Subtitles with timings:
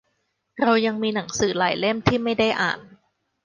[0.61, 2.79] เรายังมีหนังสือหลายเล่มที่ไม่ได้อ่าน